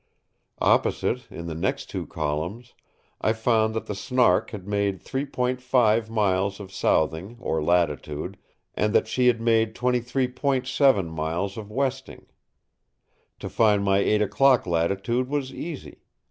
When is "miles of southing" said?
6.09-7.35